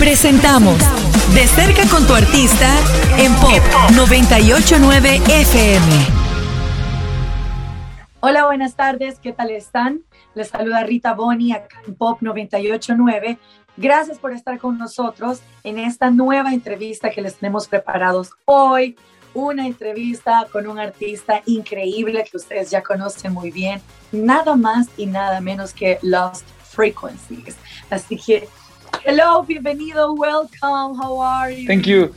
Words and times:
Presentamos 0.00 0.78
De 1.34 1.46
cerca 1.46 1.86
con 1.90 2.06
tu 2.06 2.14
artista 2.14 2.74
en 3.18 3.34
Pop 3.34 3.60
989 3.94 5.20
FM. 5.28 5.86
Hola, 8.20 8.46
buenas 8.46 8.74
tardes, 8.74 9.18
¿qué 9.18 9.34
tal 9.34 9.50
están? 9.50 10.00
Les 10.34 10.48
saluda 10.48 10.84
Rita 10.84 11.12
Boni 11.12 11.52
acá 11.52 11.82
en 11.86 11.94
Pop 11.94 12.16
989. 12.22 13.38
Gracias 13.76 14.18
por 14.18 14.32
estar 14.32 14.58
con 14.58 14.78
nosotros 14.78 15.42
en 15.64 15.78
esta 15.78 16.10
nueva 16.10 16.54
entrevista 16.54 17.10
que 17.10 17.20
les 17.20 17.36
tenemos 17.36 17.68
preparados 17.68 18.30
hoy. 18.46 18.96
Una 19.34 19.66
entrevista 19.66 20.46
con 20.50 20.66
un 20.66 20.78
artista 20.78 21.42
increíble 21.44 22.24
que 22.28 22.38
ustedes 22.38 22.70
ya 22.70 22.82
conocen 22.82 23.34
muy 23.34 23.50
bien, 23.50 23.82
nada 24.12 24.56
más 24.56 24.88
y 24.96 25.04
nada 25.04 25.42
menos 25.42 25.74
que 25.74 25.98
Lost 26.00 26.46
Frequencies. 26.70 27.56
Así 27.90 28.16
que 28.16 28.48
Hello, 29.02 29.42
bienvenido, 29.42 30.14
welcome. 30.14 30.94
How 30.94 31.18
are 31.18 31.50
you? 31.50 31.66
Thank 31.66 31.86
you. 31.86 32.14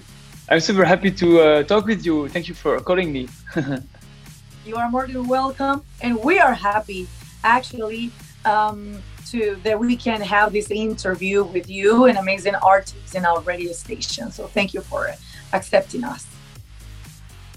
I'm 0.50 0.60
super 0.60 0.84
happy 0.84 1.12
to 1.12 1.40
uh, 1.40 1.64
talk 1.64 1.86
with 1.86 2.06
you. 2.06 2.28
Thank 2.28 2.50
you 2.50 2.54
for 2.54 2.78
calling 2.82 3.14
me. 3.14 3.30
you 4.66 4.76
are 4.76 4.92
more 4.92 5.08
than 5.08 5.26
welcome, 5.26 5.82
and 6.02 6.22
we 6.22 6.40
are 6.40 6.54
happy 6.54 7.08
actually 7.46 8.12
um, 8.44 9.02
to 9.28 9.56
that 9.64 9.80
we 9.80 9.96
can 9.96 10.20
have 10.20 10.52
this 10.52 10.72
interview 10.72 11.46
with 11.46 11.70
you, 11.70 12.04
an 12.06 12.18
amazing 12.18 12.56
artist 12.56 13.16
in 13.16 13.24
our 13.24 13.40
radio 13.40 13.72
station. 13.72 14.30
So 14.30 14.48
thank 14.48 14.74
you 14.74 14.82
for 14.82 15.10
accepting 15.54 16.04
us. 16.04 16.28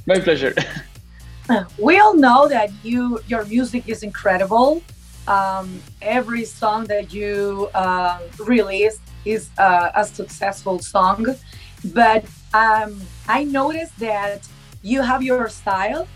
My 0.06 0.20
pleasure. 0.20 0.54
we 1.78 1.98
all 1.98 2.14
know 2.14 2.46
that 2.46 2.70
you 2.84 3.18
your 3.26 3.44
music 3.46 3.88
is 3.88 4.04
incredible. 4.04 4.84
Um, 5.26 5.82
every 6.00 6.44
song 6.44 6.84
that 6.84 7.12
you 7.12 7.68
uh, 7.74 8.20
release 8.38 9.00
is 9.26 9.50
a 9.58 10.04
successful 10.04 10.78
song. 10.78 11.26
But 11.92 12.24
um, 12.54 13.00
I 13.28 13.44
noticed 13.44 13.98
that 13.98 14.48
you 14.82 15.02
have 15.02 15.22
your 15.22 15.48
style 15.48 16.06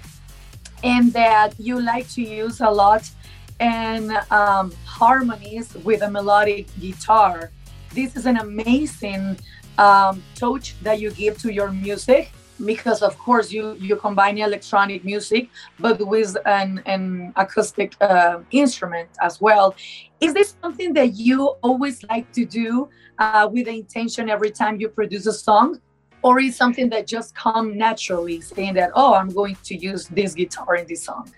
and 0.82 1.12
that 1.12 1.58
you 1.58 1.80
like 1.80 2.08
to 2.10 2.22
use 2.22 2.60
a 2.60 2.70
lot 2.70 3.10
and 3.58 4.10
um, 4.30 4.72
harmonies 4.84 5.74
with 5.84 6.02
a 6.02 6.10
melodic 6.10 6.66
guitar. 6.80 7.50
This 7.92 8.16
is 8.16 8.24
an 8.24 8.38
amazing 8.38 9.38
um, 9.76 10.22
touch 10.34 10.74
that 10.82 11.00
you 11.00 11.10
give 11.10 11.36
to 11.38 11.52
your 11.52 11.70
music 11.70 12.32
because 12.64 13.02
of 13.02 13.16
course 13.18 13.50
you 13.52 13.76
you 13.78 13.96
combine 13.96 14.38
electronic 14.38 15.04
music 15.04 15.48
but 15.78 16.04
with 16.06 16.36
an, 16.46 16.82
an 16.86 17.32
acoustic 17.36 17.94
uh, 18.00 18.38
instrument 18.50 19.08
as 19.20 19.40
well. 19.40 19.74
Is 20.20 20.34
this 20.34 20.54
something 20.62 20.92
that 20.94 21.14
you 21.14 21.54
always 21.62 22.02
like 22.04 22.30
to 22.32 22.44
do 22.44 22.88
uh, 23.18 23.48
with 23.50 23.66
the 23.66 23.72
intention 23.72 24.28
every 24.28 24.50
time 24.50 24.80
you 24.80 24.88
produce 24.88 25.26
a 25.26 25.32
song? 25.32 25.80
Or 26.22 26.38
is 26.38 26.54
something 26.54 26.90
that 26.90 27.06
just 27.06 27.34
come 27.34 27.78
naturally 27.78 28.42
saying 28.42 28.74
that 28.74 28.90
oh 28.94 29.14
i'm 29.14 29.30
going 29.30 29.56
to 29.64 29.74
use 29.74 30.06
this 30.08 30.34
guitar 30.34 30.76
in 30.76 30.86
this 30.86 31.02
song 31.04 31.32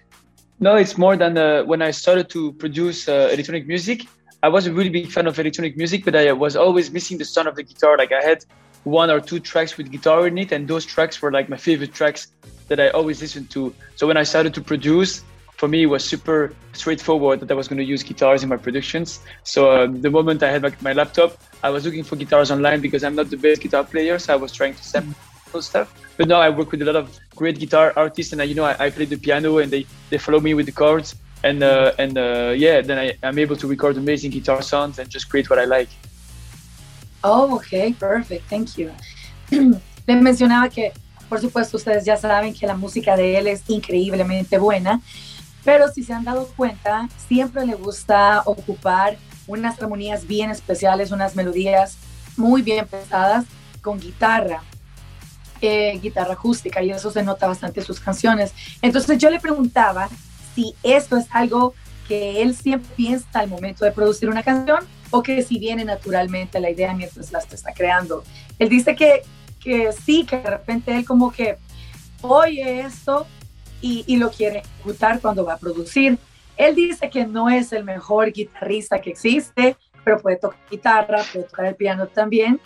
no 0.59 0.75
it's 0.75 0.99
more 0.99 1.17
than 1.17 1.39
uh, 1.39 1.63
when 1.63 1.81
i 1.83 1.93
started 1.93 2.29
to 2.31 2.53
produce 2.55 3.09
uh, 3.09 3.31
electronic 3.33 3.69
music 3.69 3.99
i 4.43 4.49
was 4.49 4.67
a 4.67 4.73
really 4.73 4.91
big 4.91 5.09
fan 5.09 5.29
of 5.29 5.39
electronic 5.39 5.77
music 5.77 6.05
but 6.05 6.17
i 6.17 6.33
was 6.33 6.57
always 6.57 6.91
missing 6.91 7.17
the 7.17 7.25
sound 7.25 7.47
of 7.47 7.55
the 7.55 7.63
guitar. 7.63 7.97
Like 7.97 8.11
i 8.11 8.21
had 8.21 8.45
one 8.85 9.11
or 9.11 9.21
two 9.21 9.41
tracks 9.41 9.77
with 9.77 9.91
guitar 9.91 10.27
in 10.27 10.39
it, 10.39 10.53
and 10.53 10.67
those 10.67 10.85
tracks 10.85 11.21
were 11.23 11.31
like 11.31 11.49
my 11.49 11.57
favorite 11.57 11.95
tracks 11.95 12.29
that 12.69 12.81
I 12.81 12.89
always 12.91 13.21
listened 13.21 13.51
to. 13.51 13.75
So 13.97 14.07
when 14.07 14.17
I 14.17 14.23
started 14.23 14.55
to 14.55 14.61
produce, 14.61 15.23
for 15.57 15.69
me 15.69 15.85
it 15.85 15.87
was 15.87 16.05
super 16.05 16.55
straightforward 16.73 17.41
that 17.41 17.51
I 17.51 17.55
was 17.55 17.69
going 17.69 17.79
to 17.79 17.85
use 17.85 18.03
guitars 18.03 18.43
in 18.43 18.49
my 18.49 18.57
productions. 18.57 19.21
So 19.45 19.71
um, 19.71 20.01
the 20.01 20.11
moment 20.11 20.43
I 20.43 20.51
had 20.51 20.63
my, 20.63 20.73
my, 20.81 20.93
laptop, 20.93 21.37
I 21.63 21.71
was 21.71 21.85
looking 21.85 22.03
for 22.03 22.17
guitars 22.17 22.51
online 22.51 22.81
because 22.81 23.05
I'm 23.05 23.15
not 23.15 23.31
the 23.31 23.37
best 23.37 23.61
guitar 23.63 23.85
player, 23.85 24.19
so 24.19 24.33
I 24.33 24.37
was 24.37 24.53
trying 24.53 24.75
to 24.75 24.83
sample 24.83 25.63
stuff. 25.63 25.95
But 26.17 26.29
now 26.29 26.41
I 26.41 26.51
work 26.51 26.73
with 26.73 26.83
a 26.83 26.85
lot 26.85 26.97
of 26.97 27.17
great 27.37 27.59
guitar 27.59 27.93
artists, 27.95 28.33
and 28.33 28.43
I, 28.43 28.45
you 28.45 28.55
know 28.55 28.65
I, 28.65 28.87
I 28.87 28.91
play 28.91 29.05
the 29.05 29.17
piano, 29.17 29.59
and 29.59 29.71
they 29.71 29.87
they 30.11 30.19
follow 30.19 30.41
me 30.41 30.55
with 30.55 30.67
the 30.67 30.73
chords, 30.73 31.15
and 31.45 31.63
uh, 31.63 31.93
and 31.99 32.19
uh, 32.19 32.55
yeah, 32.57 32.81
then 32.81 32.99
I, 32.99 33.07
I'm 33.23 33.39
able 33.39 33.57
to 33.57 33.67
record 33.67 33.97
amazing 33.97 34.31
guitar 34.33 34.63
sounds 34.63 34.99
and 34.99 35.09
just 35.09 35.29
create 35.31 35.49
what 35.51 35.59
I 35.59 35.65
like. 35.65 35.89
Oh, 37.23 37.55
ok, 37.55 37.95
perfect, 37.99 38.49
thank 38.49 38.77
you. 38.77 38.91
Les 40.07 40.21
mencionaba 40.21 40.69
que, 40.69 40.93
por 41.29 41.41
supuesto, 41.41 41.77
ustedes 41.77 42.05
ya 42.05 42.17
saben 42.17 42.53
que 42.53 42.67
la 42.67 42.75
música 42.75 43.17
de 43.17 43.39
él 43.39 43.47
es 43.47 43.63
increíblemente 43.69 44.59
buena, 44.59 45.01
pero 45.65 45.89
si 45.89 46.03
se 46.03 46.13
han 46.13 46.25
dado 46.25 46.49
cuenta, 46.57 47.09
siempre 47.29 47.65
le 47.65 47.75
gusta 47.75 48.43
ocupar 48.45 49.17
unas 49.47 49.81
armonías 49.81 50.27
bien 50.27 50.51
especiales, 50.51 51.13
unas 51.13 51.37
melodías 51.37 51.97
muy 52.37 52.63
bien 52.63 52.87
pensadas 52.87 53.45
con 53.81 54.01
guitarra, 54.01 54.63
eh, 55.61 55.99
guitarra 56.03 56.35
acústica, 56.35 56.83
y 56.83 56.91
eso 56.91 57.13
se 57.13 57.23
nota 57.23 57.47
bastante 57.47 57.81
en 57.81 57.87
sus 57.87 58.01
canciones. 58.01 58.53
Entonces 58.81 59.19
yo 59.19 59.31
le 59.31 59.39
preguntaba 59.39 60.09
si 60.57 60.75
esto 60.83 61.17
es 61.17 61.27
algo 61.31 61.75
que 62.09 62.43
él 62.43 62.57
siempre 62.57 62.91
piensa 62.97 63.27
al 63.35 63.49
momento 63.49 63.85
de 63.85 63.93
producir 63.93 64.29
una 64.29 64.43
canción 64.43 64.81
o 65.13 65.23
que 65.23 65.43
si 65.43 65.61
viene 65.61 65.85
naturalmente 65.85 66.59
la 66.59 66.71
idea 66.71 66.93
mientras 66.95 67.31
la 67.31 67.39
está 67.39 67.73
creando. 67.73 68.25
Él 68.59 68.69
dice 68.69 68.97
que, 68.97 69.23
que 69.63 69.93
sí, 69.93 70.25
que 70.25 70.39
de 70.39 70.51
repente 70.51 70.97
él 70.97 71.05
como 71.05 71.31
que 71.31 71.59
oye 72.23 72.81
esto 72.81 73.27
y, 73.81 74.17
lo 74.17 74.31
quiere 74.31 74.59
ejecutar 74.61 75.21
cuando 75.21 75.45
va 75.45 75.55
a 75.55 75.59
producir. 75.59 76.19
Él 76.57 76.75
dice 76.75 77.11
que 77.11 77.27
no 77.27 77.51
es 77.51 77.73
el 77.73 77.85
mejor 77.85 78.33
guitarrista 78.33 79.01
que 79.01 79.11
existe, 79.11 79.77
pero 80.05 80.19
puede 80.19 80.37
tocar 80.37 80.59
guitarra, 80.71 81.23
puede 81.33 81.47
tocar 81.47 81.67
el 81.67 81.75
piano 81.75 82.07
también. 82.07 82.61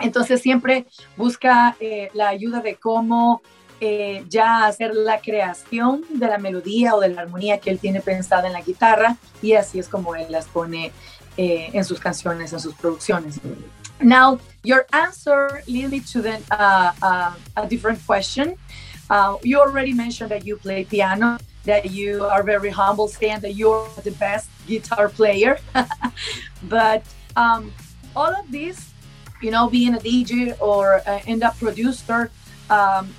Entonces 0.00 0.42
siempre 0.42 0.86
busca 1.16 1.76
eh, 1.80 2.10
la 2.12 2.28
ayuda 2.28 2.60
de 2.60 2.76
cómo 2.76 3.40
eh, 3.80 4.24
ya 4.28 4.66
hacer 4.66 4.94
la 4.94 5.20
creación 5.20 6.04
de 6.10 6.26
la 6.26 6.38
melodía 6.38 6.94
o 6.94 7.00
de 7.00 7.08
la 7.08 7.22
armonía 7.22 7.58
que 7.58 7.70
él 7.70 7.78
tiene 7.78 8.00
pensada 8.00 8.46
en 8.46 8.52
la 8.52 8.62
guitarra 8.62 9.16
y 9.42 9.54
así 9.54 9.78
es 9.78 9.88
como 9.88 10.14
él 10.14 10.26
las 10.30 10.46
pone 10.46 10.92
eh, 11.36 11.70
en 11.72 11.84
sus 11.84 11.98
canciones, 11.98 12.52
en 12.52 12.60
sus 12.60 12.74
producciones. 12.74 13.40
Now, 14.00 14.38
your 14.62 14.86
answer 14.92 15.62
me 15.66 16.00
to 16.00 16.22
the, 16.22 16.40
uh, 16.50 16.92
uh, 17.02 17.34
a 17.56 17.66
different 17.66 18.04
question. 18.04 18.56
Uh, 19.08 19.36
you 19.42 19.60
already 19.60 19.92
mentioned 19.92 20.30
that 20.30 20.44
you 20.44 20.56
play 20.56 20.84
piano, 20.84 21.38
that 21.64 21.90
you 21.90 22.24
are 22.24 22.42
very 22.42 22.70
humble, 22.70 23.08
saying 23.08 23.40
that 23.40 23.54
you're 23.54 23.88
the 24.02 24.10
best 24.12 24.48
guitar 24.66 25.08
player. 25.08 25.58
but 26.64 27.02
um, 27.36 27.72
all 28.16 28.34
of 28.34 28.50
this, 28.50 28.92
you 29.42 29.50
know, 29.50 29.68
being 29.68 29.94
a 29.94 29.98
DJ 29.98 30.60
or 30.60 31.02
uh, 31.06 31.20
end 31.26 31.42
up 31.42 31.58
producer, 31.58 32.30
um, 32.70 33.14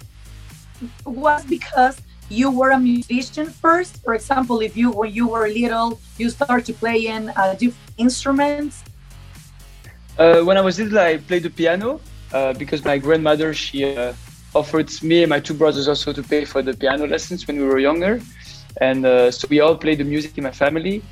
was 1.06 1.46
because 1.46 2.02
you 2.30 2.52
were 2.52 2.72
a 2.72 2.80
musician 2.80 3.48
first. 3.50 4.04
For 4.04 4.16
example 4.16 4.62
if 4.62 4.76
you 4.76 4.92
when 4.92 5.14
you 5.14 5.28
were 5.28 5.48
little 5.48 6.00
you 6.18 6.30
start 6.30 6.66
to 6.66 6.74
play 6.74 7.08
in 7.08 7.30
uh, 7.36 7.54
different 7.54 7.92
instruments? 7.98 8.84
Uh, 10.18 10.42
when 10.42 10.58
i 10.58 10.62
was 10.62 10.80
little 10.80 10.98
i 10.98 11.18
played 11.18 11.44
the 11.44 11.50
piano 11.50 12.00
uh, 12.34 12.54
because 12.54 12.86
my 12.86 12.98
grandmother 12.98 13.54
she 13.54 13.84
uh, 13.84 14.14
offered 14.54 14.90
me 15.04 15.24
and 15.24 15.30
my 15.30 15.40
two 15.40 15.54
brothers 15.54 15.88
also 15.88 16.14
to 16.14 16.24
pay 16.24 16.46
for 16.46 16.62
the 16.62 16.74
piano 16.74 17.06
lessons 17.06 17.46
when 17.48 17.58
we 17.58 17.66
were 17.66 17.80
younger. 17.80 18.22
And 18.82 19.06
uh, 19.06 19.32
so 19.32 19.48
we 19.50 19.60
all 19.60 19.76
played 19.76 20.00
the 20.00 20.04
music 20.04 20.38
in 20.38 20.44
my 20.44 20.52
family. 20.52 21.04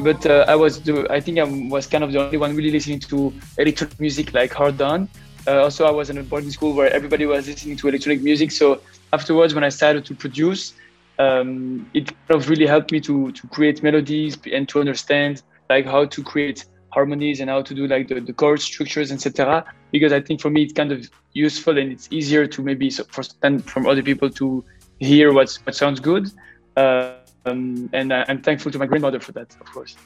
But 0.00 0.24
uh, 0.26 0.44
i 0.48 0.54
was 0.54 0.80
the, 0.80 1.06
i 1.10 1.20
think 1.20 1.38
i 1.38 1.44
was 1.44 1.86
kind 1.86 2.04
of 2.04 2.12
the 2.12 2.18
only 2.20 2.38
one 2.38 2.54
really 2.54 2.70
listening 2.70 3.00
to 3.10 3.32
electronic 3.58 3.98
music 3.98 4.32
like 4.32 4.52
hard 4.52 4.80
on 4.80 5.08
also 5.56 5.86
i 5.86 5.90
was 5.90 6.10
in 6.10 6.18
a 6.18 6.22
boarding 6.22 6.50
school 6.50 6.74
where 6.74 6.92
everybody 6.92 7.26
was 7.26 7.48
listening 7.48 7.76
to 7.76 7.88
electronic 7.88 8.22
music 8.22 8.50
so 8.50 8.80
afterwards 9.12 9.54
when 9.54 9.64
I 9.64 9.68
started 9.68 10.04
to 10.06 10.14
produce, 10.14 10.74
um, 11.18 11.88
it 11.94 12.06
kind 12.06 12.42
of 12.42 12.48
really 12.48 12.66
helped 12.66 12.92
me 12.92 13.00
to 13.00 13.32
to 13.32 13.46
create 13.48 13.82
melodies 13.82 14.36
and 14.52 14.68
to 14.68 14.80
understand 14.80 15.42
like 15.68 15.86
how 15.86 16.04
to 16.06 16.22
create 16.22 16.66
harmonies 16.90 17.40
and 17.40 17.50
how 17.50 17.60
to 17.62 17.74
do 17.74 17.86
like 17.86 18.08
the, 18.08 18.20
the 18.20 18.32
chord 18.32 18.60
structures, 18.60 19.10
etc. 19.12 19.64
Because 19.90 20.12
I 20.12 20.20
think 20.20 20.40
for 20.40 20.50
me 20.50 20.62
it's 20.62 20.72
kind 20.72 20.92
of 20.92 21.10
useful 21.32 21.78
and 21.78 21.92
it's 21.92 22.08
easier 22.10 22.46
to 22.46 22.62
maybe 22.62 22.90
for 22.90 23.22
from 23.62 23.86
other 23.86 24.02
people 24.02 24.30
to 24.30 24.64
hear 24.98 25.32
what's 25.32 25.56
what 25.66 25.74
sounds 25.74 26.00
good. 26.00 26.30
Uh, 26.76 27.14
um, 27.46 27.88
and 27.92 28.12
I, 28.12 28.24
I'm 28.28 28.42
thankful 28.42 28.70
to 28.72 28.78
my 28.78 28.86
grandmother 28.86 29.20
for 29.20 29.32
that, 29.32 29.54
of 29.60 29.66
course. 29.66 29.96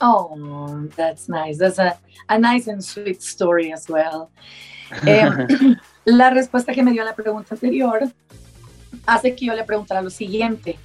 Oh, 0.00 0.88
that's 0.96 1.28
nice. 1.28 1.58
That's 1.58 1.78
a, 1.78 1.98
a 2.28 2.38
nice 2.38 2.66
and 2.66 2.84
sweet 2.84 3.22
story 3.22 3.72
as 3.72 3.88
well. 3.88 4.30
Um, 5.06 5.76
La 6.06 6.30
respuesta 6.30 6.72
que 6.72 6.84
me 6.84 6.92
dio 6.92 7.02
a 7.02 7.04
la 7.04 7.16
pregunta 7.16 7.56
anterior 7.56 8.08
hace 9.06 9.34
que 9.34 9.46
yo 9.46 9.54
le 9.54 9.64
preguntara 9.64 10.00
lo 10.00 10.08
siguiente, 10.08 10.78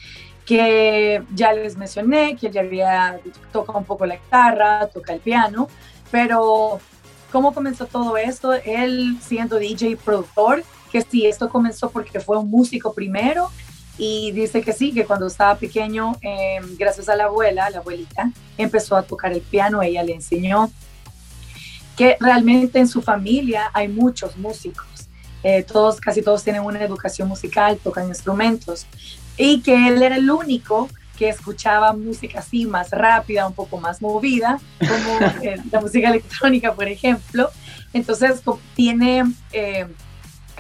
que 0.48 1.22
ya 1.36 1.54
les 1.54 1.78
mencioné 1.78 2.36
que 2.36 2.50
ya 2.50 2.62
había 2.62 3.20
tocado 3.54 3.78
un 3.78 3.86
poco 3.86 4.08
la 4.08 4.16
guitarra, 4.16 4.88
toca 4.88 5.14
el 5.14 5.20
piano, 5.20 5.68
pero 6.10 6.80
¿cómo 7.32 7.54
comenzó 7.54 7.86
todo 7.86 8.18
esto? 8.18 8.54
Él 8.54 9.20
siendo 9.22 9.60
DJ 9.60 9.90
y 9.90 9.96
productor, 9.96 10.64
que 10.92 11.04
sí, 11.04 11.28
esto 11.28 11.50
comenzó 11.50 11.92
porque 11.92 12.20
fue 12.20 12.40
un 12.40 12.50
músico 12.50 12.92
primero 12.92 13.52
y 13.98 14.32
dice 14.32 14.62
que 14.62 14.74
sí, 14.74 14.94
que 14.94 15.06
cuando 15.06 15.28
estaba 15.28 15.56
pequeño, 15.56 16.18
em, 16.22 16.76
gracias 16.78 17.10
a 17.10 17.16
la 17.16 17.26
abuela, 17.26 17.70
la 17.70 17.80
abuelita, 17.80 18.32
empezó 18.58 18.96
a 18.96 19.04
tocar 19.04 19.32
el 19.32 19.42
piano, 19.42 19.82
ella 19.82 20.04
le 20.04 20.14
enseñó 20.14 20.72
que 21.96 22.18
realmente 22.20 22.80
en 22.80 22.88
su 22.88 23.02
familia 23.02 23.70
hay 23.74 23.88
muchos 23.88 24.38
músicos. 24.38 24.88
Eh, 25.44 25.64
todos, 25.64 26.00
casi 26.00 26.22
todos 26.22 26.44
tienen 26.44 26.64
una 26.64 26.84
educación 26.84 27.28
musical, 27.28 27.78
tocan 27.84 28.08
instrumentos, 28.08 28.86
y 29.38 29.62
que 29.62 29.88
él 29.88 30.02
era 30.02 30.16
el 30.16 30.30
único 30.30 30.88
que 31.18 31.30
escuchaba 31.30 31.94
música 31.94 32.40
así 32.40 32.66
más 32.66 32.90
rápida, 32.92 33.46
un 33.48 33.54
poco 33.54 33.80
más 33.80 34.02
movida, 34.02 34.60
como 34.80 35.20
eh, 35.44 35.58
la 35.72 35.82
música 35.82 36.10
electrónica, 36.10 36.74
por 36.74 36.88
ejemplo. 36.88 37.50
Entonces 37.94 38.42
tiene 38.76 39.32
eh, 39.52 39.88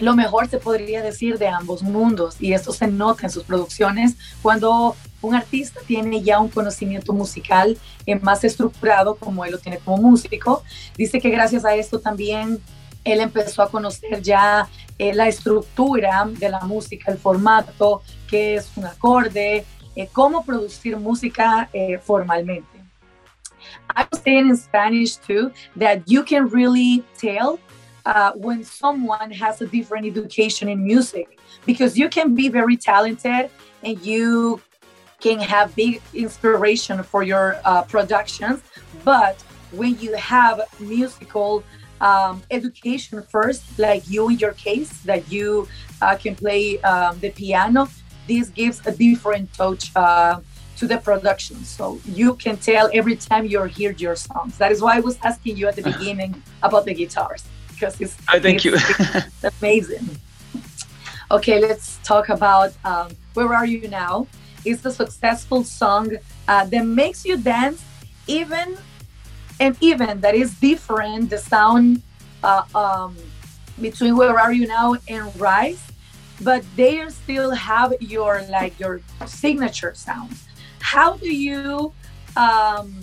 lo 0.01 0.15
mejor, 0.15 0.48
se 0.48 0.57
podría 0.57 1.01
decir, 1.01 1.38
de 1.38 1.48
ambos 1.48 1.83
mundos, 1.83 2.36
y 2.39 2.53
esto 2.53 2.71
se 2.71 2.88
nota 2.88 3.27
en 3.27 3.31
sus 3.31 3.44
producciones 3.44 4.15
cuando 4.42 4.95
un 5.21 5.36
artista 5.36 5.80
tiene 5.86 6.21
ya 6.21 6.39
un 6.39 6.50
conocimiento 6.50 7.13
musical 7.13 7.77
más 8.21 8.44
estructurado, 8.44 9.15
como 9.15 9.45
él 9.45 9.51
lo 9.51 9.59
tiene 9.59 9.77
como 9.77 9.98
músico. 9.98 10.63
Dice 10.98 11.19
que 11.19 11.30
gracias 11.30 11.63
a 11.65 11.75
esto 11.75 12.00
también 12.00 12.59
él 13.03 13.19
empezó 13.19 13.63
a 13.63 13.69
conocer 13.69 14.21
ya 14.21 14.68
eh, 14.98 15.13
la 15.13 15.27
estructura 15.27 16.27
de 16.27 16.50
la 16.50 16.62
música, 16.62 17.12
el 17.12 17.18
formato, 17.18 18.01
qué 18.30 18.56
es 18.56 18.71
un 18.75 18.86
acorde, 18.86 19.65
eh, 19.95 20.09
cómo 20.12 20.44
producir 20.44 20.98
música 20.98 21.69
eh, 21.74 21.98
formalmente. 21.98 22.68
I 23.95 24.06
was 24.12 24.21
saying 24.24 24.50
in 24.50 24.57
Spanish 24.57 25.18
too 25.18 25.51
that 25.75 26.03
you 26.06 26.24
can 26.24 26.50
really 26.50 27.03
tell 27.19 27.59
uh, 28.06 28.31
when 28.33 28.63
someone 28.63 29.31
has 29.31 29.62
a 29.62 29.68
different 29.68 30.06
education 30.06 30.68
in 30.69 30.83
music 30.83 31.39
because 31.65 31.98
you 31.98 32.09
can 32.09 32.36
be 32.36 32.50
very 32.50 32.77
talented 32.77 33.50
and 33.83 34.00
you 34.01 34.62
can 35.19 35.39
have 35.39 35.75
big 35.75 36.01
inspiration 36.13 37.03
for 37.03 37.24
your 37.24 37.57
uh, 37.63 37.83
productions, 37.83 38.62
but 39.03 39.39
when 39.71 39.98
you 40.00 40.15
have 40.15 40.62
musical 40.80 41.63
um, 42.01 42.42
education 42.50 43.21
first, 43.30 43.63
like 43.77 44.09
you 44.09 44.30
in 44.30 44.39
your 44.39 44.53
case, 44.53 44.92
that 45.01 45.31
you 45.31 45.68
uh, 46.01 46.15
can 46.15 46.36
play 46.36 46.81
um, 46.81 47.19
the 47.19 47.30
piano. 47.30 47.88
This 48.27 48.50
gives 48.50 48.86
a 48.88 48.92
different 48.92 49.53
touch 49.53 49.95
uh, 49.95 50.39
to 50.77 50.88
the 50.88 50.98
production. 50.98 51.63
So 51.63 52.01
you 52.06 52.33
can 52.36 52.57
tell 52.57 52.89
every 52.92 53.15
time 53.15 53.45
you 53.45 53.62
hear 53.65 53.92
your 53.92 54.15
songs. 54.15 54.57
That 54.57 54.71
is 54.71 54.81
why 54.81 54.98
I 54.98 55.00
was 55.00 55.19
asking 55.24 55.57
you 55.57 55.68
at 55.68 55.75
the 55.75 55.83
beginning 55.94 56.42
about 56.63 56.86
the 56.86 56.95
guitars 56.95 57.44
because 57.81 58.00
it's, 58.00 58.16
oh, 58.31 58.39
thank 58.39 58.63
you. 58.63 58.78
amazing. 59.60 60.07
Okay, 61.31 61.60
let's 61.60 61.98
talk 62.04 62.30
about 62.30 62.74
um, 62.86 63.10
Where 63.33 63.51
Are 63.54 63.66
You 63.66 63.88
Now? 63.88 64.28
It's 64.63 64.86
a 64.86 64.92
successful 64.92 65.63
song 65.63 66.18
uh, 66.48 66.66
that 66.66 66.86
makes 66.86 67.25
you 67.25 67.38
dance 67.38 67.83
even 68.28 68.78
and 69.60 69.75
even 69.81 70.22
that 70.22 70.36
is 70.36 70.54
different 70.60 71.31
the 71.31 71.38
sound 71.39 72.04
uh, 72.44 72.63
um, 72.75 73.16
between 73.81 74.16
where 74.16 74.38
are 74.39 74.54
you 74.54 74.68
now 74.68 74.95
and 75.07 75.25
rise 75.39 75.81
but 76.42 76.63
they 76.75 77.07
still 77.10 77.51
have 77.51 77.94
your 78.00 78.44
like 78.50 78.80
your 78.80 79.01
signature 79.25 79.94
sound 79.95 80.31
how 80.80 81.18
do 81.18 81.34
you 81.34 81.92
um, 82.38 83.01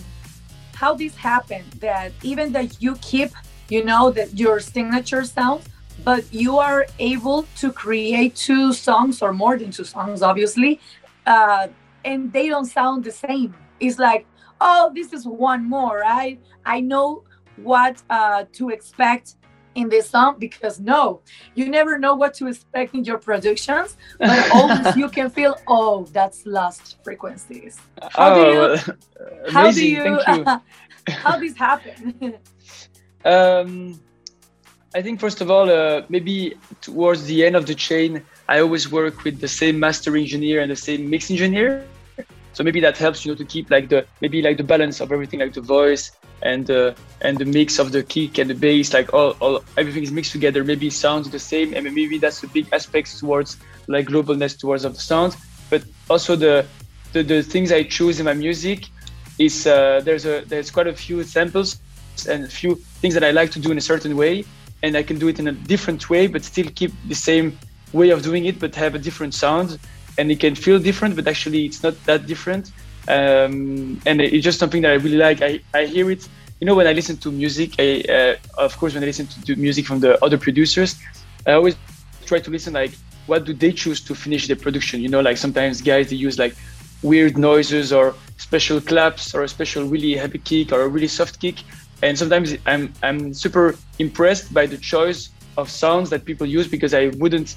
how 0.73 0.93
this 0.93 1.15
happen 1.15 1.63
that 1.79 2.11
even 2.23 2.51
that 2.53 2.81
you 2.81 2.95
keep 3.01 3.31
you 3.69 3.83
know 3.83 4.11
that 4.11 4.37
your 4.37 4.59
signature 4.59 5.23
sound 5.23 5.61
but 6.03 6.23
you 6.33 6.57
are 6.57 6.85
able 6.99 7.43
to 7.57 7.71
create 7.71 8.35
two 8.35 8.71
songs 8.73 9.21
or 9.21 9.33
more 9.33 9.57
than 9.57 9.71
two 9.71 9.83
songs 9.83 10.21
obviously 10.21 10.79
uh, 11.25 11.67
and 12.05 12.31
they 12.31 12.47
don't 12.47 12.65
sound 12.65 13.03
the 13.03 13.11
same 13.11 13.53
it's 13.79 13.99
like 13.99 14.25
oh, 14.61 14.91
this 14.93 15.13
is 15.13 15.25
one 15.25 15.67
more, 15.67 15.99
right? 15.99 16.39
I 16.65 16.81
know 16.81 17.23
what 17.57 18.01
uh, 18.09 18.45
to 18.53 18.69
expect 18.69 19.35
in 19.75 19.87
this 19.87 20.09
song 20.09 20.35
because 20.39 20.79
no, 20.79 21.21
you 21.55 21.69
never 21.69 21.97
know 21.97 22.15
what 22.15 22.33
to 22.35 22.47
expect 22.47 22.95
in 22.95 23.03
your 23.03 23.17
productions, 23.17 23.97
but 24.17 24.51
always 24.53 24.95
you 24.95 25.09
can 25.09 25.29
feel, 25.29 25.55
oh, 25.67 26.05
that's 26.11 26.45
lost 26.45 26.97
frequencies. 27.03 27.79
How 28.11 28.33
oh, 28.33 28.43
do 28.43 28.51
you, 28.51 28.95
how 29.51 29.63
do 29.63 29.69
amazing, 29.69 29.89
you, 29.89 30.21
thank 30.23 30.47
you. 30.47 30.61
how 31.13 31.39
this 31.39 31.55
happen? 31.55 32.37
Um, 33.25 33.99
I 34.95 35.01
think 35.01 35.19
first 35.19 35.41
of 35.41 35.51
all, 35.51 35.69
uh, 35.69 36.03
maybe 36.09 36.55
towards 36.81 37.25
the 37.25 37.45
end 37.45 37.55
of 37.55 37.67
the 37.67 37.75
chain, 37.75 38.23
I 38.47 38.59
always 38.59 38.91
work 38.91 39.23
with 39.23 39.39
the 39.39 39.47
same 39.47 39.79
master 39.79 40.15
engineer 40.17 40.61
and 40.61 40.71
the 40.71 40.75
same 40.75 41.09
mix 41.09 41.29
engineer. 41.29 41.85
So 42.53 42.63
maybe 42.63 42.79
that 42.81 42.97
helps, 42.97 43.23
you 43.23 43.31
know, 43.31 43.37
to 43.37 43.45
keep 43.45 43.69
like 43.69 43.89
the 43.89 44.05
maybe 44.21 44.41
like 44.41 44.57
the 44.57 44.63
balance 44.63 44.99
of 44.99 45.11
everything, 45.11 45.39
like 45.39 45.53
the 45.53 45.61
voice 45.61 46.11
and 46.41 46.65
the 46.65 46.95
and 47.21 47.37
the 47.37 47.45
mix 47.45 47.77
of 47.77 47.91
the 47.91 48.01
kick 48.01 48.39
and 48.39 48.49
the 48.49 48.55
bass, 48.55 48.93
like 48.93 49.13
all, 49.13 49.31
all 49.39 49.63
everything 49.77 50.03
is 50.03 50.11
mixed 50.11 50.31
together. 50.31 50.63
Maybe 50.63 50.89
sounds 50.89 51.29
the 51.29 51.39
same, 51.39 51.75
and 51.75 51.83
maybe 51.85 52.17
that's 52.17 52.43
a 52.43 52.47
big 52.47 52.67
aspect 52.73 53.17
towards 53.19 53.57
like 53.87 54.07
globalness 54.07 54.57
towards 54.57 54.85
of 54.85 54.95
the 54.95 54.99
sound. 54.99 55.37
But 55.69 55.83
also 56.09 56.35
the 56.35 56.65
the, 57.13 57.21
the 57.21 57.43
things 57.43 57.71
I 57.71 57.83
choose 57.83 58.19
in 58.19 58.25
my 58.25 58.33
music 58.33 58.87
is 59.37 59.67
uh, 59.67 60.01
there's 60.03 60.25
a 60.25 60.41
there's 60.47 60.71
quite 60.71 60.87
a 60.87 60.93
few 60.93 61.23
samples 61.23 61.79
and 62.25 62.45
a 62.45 62.47
few 62.47 62.75
things 63.01 63.13
that 63.13 63.23
I 63.23 63.31
like 63.31 63.51
to 63.51 63.59
do 63.59 63.71
in 63.71 63.77
a 63.77 63.81
certain 63.81 64.15
way, 64.15 64.45
and 64.83 64.95
I 64.95 65.03
can 65.03 65.19
do 65.19 65.27
it 65.27 65.39
in 65.39 65.47
a 65.47 65.51
different 65.51 66.09
way, 66.09 66.27
but 66.27 66.43
still 66.43 66.67
keep 66.75 66.91
the 67.07 67.15
same 67.15 67.57
way 67.93 68.09
of 68.11 68.21
doing 68.21 68.45
it, 68.45 68.59
but 68.59 68.75
have 68.75 68.95
a 68.95 68.99
different 68.99 69.33
sound 69.33 69.79
and 70.19 70.29
it 70.29 70.39
can 70.39 70.53
feel 70.53 70.79
different, 70.79 71.15
but 71.15 71.27
actually 71.27 71.65
it's 71.65 71.81
not 71.81 71.95
that 72.05 72.27
different. 72.27 72.71
Um, 73.07 73.99
and 74.05 74.21
it's 74.21 74.43
just 74.43 74.59
something 74.59 74.81
that 74.81 74.91
I 74.91 74.95
really 74.95 75.17
like. 75.17 75.41
I, 75.41 75.61
I 75.73 75.85
hear 75.85 76.11
it, 76.11 76.27
you 76.59 76.65
know, 76.67 76.75
when 76.75 76.87
I 76.87 76.93
listen 76.93 77.15
to 77.17 77.31
music, 77.31 77.75
I, 77.79 78.03
uh, 78.17 78.35
of 78.65 78.77
course, 78.77 78.93
when 78.93 79.03
I 79.03 79.05
listen 79.05 79.27
to, 79.27 79.41
to 79.45 79.55
music 79.55 79.85
from 79.85 80.01
the 80.01 80.23
other 80.23 80.37
producers, 80.37 80.95
I 81.47 81.53
always 81.53 81.75
try 82.25 82.39
to 82.39 82.51
listen 82.51 82.73
like, 82.73 82.91
what 83.27 83.45
do 83.45 83.53
they 83.53 83.71
choose 83.71 84.01
to 84.01 84.13
finish 84.13 84.47
the 84.47 84.55
production? 84.55 85.01
You 85.01 85.07
know, 85.07 85.21
like 85.21 85.37
sometimes 85.37 85.81
guys, 85.81 86.09
they 86.09 86.17
use 86.17 86.37
like 86.37 86.53
weird 87.01 87.37
noises 87.37 87.93
or 87.93 88.13
special 88.37 88.81
claps 88.81 89.33
or 89.33 89.43
a 89.43 89.47
special 89.47 89.85
really 89.85 90.15
heavy 90.15 90.39
kick 90.39 90.73
or 90.73 90.81
a 90.81 90.87
really 90.87 91.07
soft 91.07 91.39
kick. 91.39 91.63
And 92.01 92.17
sometimes 92.17 92.55
I'm, 92.65 92.93
I'm 93.03 93.33
super 93.33 93.75
impressed 93.99 94.53
by 94.53 94.65
the 94.65 94.77
choice 94.77 95.29
of 95.57 95.69
sounds 95.69 96.09
that 96.11 96.25
people 96.25 96.47
use 96.47 96.67
because 96.67 96.93
I 96.93 97.07
wouldn't 97.17 97.55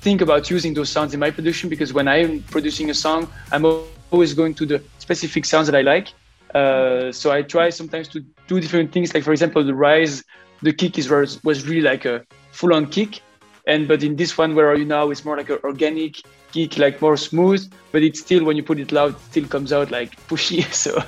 think 0.00 0.20
about 0.20 0.50
using 0.50 0.74
those 0.74 0.88
sounds 0.88 1.12
in 1.12 1.20
my 1.20 1.30
production 1.30 1.68
because 1.68 1.92
when 1.92 2.08
I'm 2.08 2.42
producing 2.44 2.90
a 2.90 2.94
song, 2.94 3.28
I'm 3.52 3.64
always 4.10 4.34
going 4.34 4.54
to 4.54 4.66
the 4.66 4.82
specific 4.98 5.44
sounds 5.44 5.66
that 5.66 5.76
I 5.76 5.82
like. 5.82 6.08
Uh, 6.54 7.12
so 7.12 7.30
I 7.30 7.42
try 7.42 7.70
sometimes 7.70 8.08
to 8.08 8.20
do 8.48 8.60
different 8.60 8.92
things. 8.92 9.14
Like 9.14 9.24
for 9.24 9.32
example, 9.32 9.62
the 9.62 9.74
rise, 9.74 10.24
the 10.62 10.72
kick 10.72 10.98
is 10.98 11.08
was, 11.10 11.66
really 11.66 11.80
like 11.80 12.04
a 12.04 12.24
full-on 12.50 12.86
kick, 12.86 13.20
and 13.66 13.86
but 13.86 14.02
in 14.02 14.16
this 14.16 14.36
one, 14.36 14.54
where 14.54 14.68
are 14.68 14.76
you 14.76 14.84
now? 14.84 15.10
It's 15.10 15.24
more 15.24 15.36
like 15.36 15.50
an 15.50 15.58
organic 15.62 16.16
kick, 16.52 16.78
like 16.78 17.00
more 17.00 17.16
smooth. 17.16 17.70
But 17.92 18.02
it's 18.02 18.20
still 18.20 18.44
when 18.44 18.56
you 18.56 18.62
put 18.64 18.80
it 18.80 18.90
loud, 18.90 19.14
it 19.14 19.20
still 19.30 19.46
comes 19.46 19.72
out 19.72 19.90
like 19.90 20.16
pushy. 20.28 20.64
So 20.72 21.02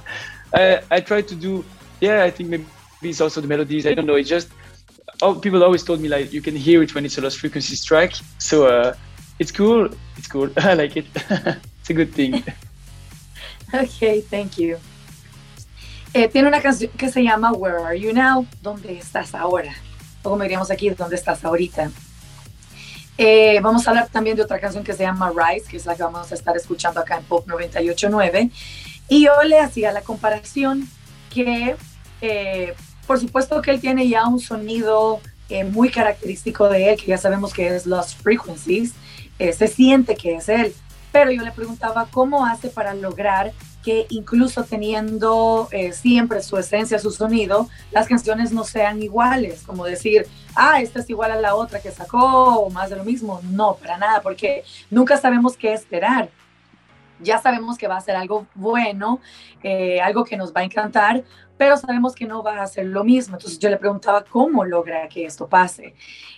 I 0.55 0.83
I 0.91 1.01
try 1.01 1.23
to 1.23 1.35
do. 1.35 1.65
Yeah, 2.03 2.25
I 2.25 2.31
think 2.31 2.51
maybe 2.51 2.67
it's 3.03 3.21
also 3.21 3.41
the 3.41 3.47
melodies. 3.47 3.87
I 3.87 3.95
don't 3.95 4.07
know. 4.07 4.17
It's 4.17 4.29
just 4.29 4.49
oh, 5.23 5.37
people 5.37 5.63
always 5.63 5.85
told 5.85 6.01
me 6.01 6.09
like 6.09 6.33
you 6.33 6.43
can 6.43 6.57
hear 6.57 6.83
it 6.83 6.93
when 6.97 7.05
it's 7.05 7.17
a 7.17 7.21
lost 7.21 7.39
frequencies 7.39 7.85
track. 7.85 8.15
So 8.39 8.67
uh, 8.67 8.95
it's 9.39 9.53
cool. 9.53 9.89
It's 10.17 10.27
cool. 10.27 10.51
I 10.57 10.75
like 10.75 10.97
it. 10.97 11.07
it's 11.79 11.91
a 11.91 11.95
good 11.95 12.13
thing. 12.13 12.43
okay, 13.75 14.21
thank 14.21 14.59
you. 14.59 14.79
Eh, 16.13 16.27
tiene 16.27 16.49
una 16.49 16.61
canción 16.61 16.91
que 16.99 17.09
se 17.09 17.23
llama 17.23 17.53
Where 17.53 17.85
Are 17.85 17.99
You 17.99 18.13
Now? 18.13 18.47
¿Dónde 18.61 18.99
estás 18.99 19.33
ahora? 19.33 19.73
O 20.25 20.31
como 20.31 20.43
diríamos 20.43 20.73
aquí, 20.73 20.91
¿dónde 20.91 21.15
estás 21.15 21.45
ahorita? 21.45 21.93
Eh, 23.17 23.61
vamos 23.63 23.87
a 23.87 23.91
hablar 23.91 24.09
también 24.09 24.37
de 24.37 24.43
otra 24.43 24.59
canción 24.59 24.83
que 24.83 24.93
se 24.93 25.05
llama 25.05 25.31
Rise, 25.31 25.71
que 25.71 25.77
es 25.77 25.87
la 25.87 25.95
que 25.95 26.03
vamos 26.03 26.33
a 26.33 26.35
estar 26.35 26.57
escuchando 26.57 26.99
acá 26.99 27.19
en 27.19 27.25
Pop 27.25 27.47
98.9. 27.47 28.51
Y 29.09 29.25
yo 29.25 29.43
le 29.45 29.61
hacía 29.61 29.93
la 29.93 30.03
comparación 30.03 30.89
que 31.31 31.77
eh, 32.23 32.75
por 33.07 33.19
supuesto 33.21 33.61
que 33.61 33.73
él 33.73 33.81
tiene 33.81 34.09
ya 34.09 34.27
un 34.27 34.39
sonido 34.39 35.21
eh, 35.49 35.65
muy 35.65 35.91
característico 35.91 36.69
de 36.69 36.91
él, 36.91 36.97
que 36.97 37.07
ya 37.07 37.19
sabemos 37.19 37.53
que 37.53 37.75
es 37.75 37.85
Lost 37.85 38.23
Frequencies, 38.23 38.93
eh, 39.39 39.53
se 39.53 39.67
siente 39.67 40.15
que 40.15 40.37
es 40.37 40.49
él, 40.49 40.73
pero 41.11 41.31
yo 41.31 41.43
le 41.43 41.51
preguntaba 41.51 42.07
cómo 42.11 42.47
hace 42.47 42.69
para 42.69 42.95
lograr 42.95 43.53
que 43.83 44.07
incluso 44.11 44.63
teniendo 44.63 45.69
siempre 45.93 46.41
su 46.41 46.57
esencia, 46.57 47.01
su 47.01 47.11
sonido, 47.11 47.69
las 47.91 48.07
canciones 48.07 48.53
no 48.53 48.63
sean 48.63 49.03
iguales, 49.03 49.65
como 49.67 49.85
decir, 49.85 50.29
ah, 50.55 50.81
esta 50.81 51.01
es 51.01 51.11
igual 51.11 51.33
a 51.33 51.41
la 51.41 51.57
otra 51.57 51.81
que 51.81 51.91
sacó 51.91 52.61
o 52.61 52.71
más 52.71 52.91
de 52.91 52.97
lo 52.97 53.05
mismo. 53.05 53.41
No, 53.43 53.75
para 53.75 53.99
nada, 53.99 54.23
porque 54.23 54.63
nunca 54.89 55.17
sabemos 55.17 55.57
qué 55.57 55.73
esperar. 55.73 56.31
Ya 57.23 57.39
sabemos 57.39 57.79
que 57.79 57.89
va 57.89 57.97
a 57.97 58.01
ser 58.01 58.17
algo 58.17 58.47
bueno, 58.55 59.21
algo 60.03 60.25
que 60.25 60.37
nos 60.37 60.53
va 60.53 60.61
a 60.61 60.65
encantar, 60.65 61.25
pero 61.57 61.77
sabemos 61.77 62.15
que 62.15 62.27
no 62.27 62.43
va 62.43 62.63
a 62.63 62.67
ser 62.67 62.87
lo 62.87 63.05
mismo. 63.05 63.37
Entonces 63.37 63.59
yo 63.59 63.71
le 63.71 63.77
preguntaba 63.77 64.25
cómo 64.25 64.65
logra 64.65 65.09
que 65.09 65.25
esto 65.25 65.49
pase. 65.49 65.95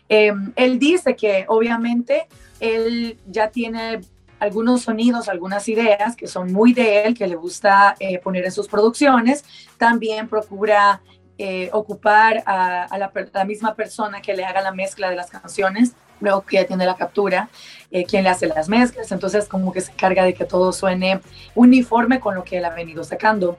Em, 0.09 0.53
él 0.57 0.79
dice 0.79 1.17
que 1.17 1.47
obviamente 1.49 2.29
él 2.61 3.19
ya 3.27 3.49
tiene 3.49 4.01
algunos 4.39 4.83
sonidos, 4.83 5.29
algunas 5.29 5.69
ideas 5.69 6.17
que 6.17 6.27
son 6.27 6.53
muy 6.53 6.73
de 6.73 7.05
él, 7.05 7.15
que 7.15 7.27
le 7.27 7.37
gusta 7.37 7.97
eh, 7.99 8.19
poner 8.19 8.45
en 8.45 8.53
sus 8.53 8.69
producciones. 8.69 9.45
También 9.79 10.29
procura 10.29 11.01
eh, 11.39 11.71
ocupar 11.73 12.43
a, 12.47 12.97
la, 12.99 13.45
misma 13.45 13.75
persona 13.75 14.21
que 14.21 14.35
le 14.35 14.45
haga 14.45 14.61
la 14.61 14.73
mezcla 14.73 15.11
de 15.11 15.17
las 15.17 15.31
canciones, 15.31 15.95
luego 16.21 16.43
que 16.43 16.57
ya 16.57 16.67
tiene 16.67 16.87
la 16.87 16.97
captura, 16.97 17.49
eh, 17.91 18.05
quien 18.05 18.25
le 18.25 18.31
hace 18.31 18.47
las 18.47 18.69
mezclas, 18.69 19.11
entonces 19.13 19.47
como 19.47 19.73
que 19.73 19.81
se 19.81 19.93
encarga 19.93 20.25
de 20.25 20.35
que 20.35 20.45
todo 20.45 20.73
suene 20.73 21.21
uniforme 21.55 22.21
con 22.21 22.35
lo 22.35 22.45
que 22.45 22.59
él 22.59 22.65
ha 22.65 22.71
venido 22.71 23.05
sacando. 23.05 23.57